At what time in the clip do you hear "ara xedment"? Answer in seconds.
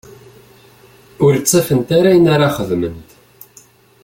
2.33-3.09